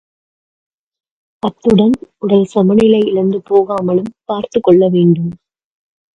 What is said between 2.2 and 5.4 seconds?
உடல் சமநிலை இழந்து போகாமலும் பார்த்துக்கொள்ள வேண்டும்.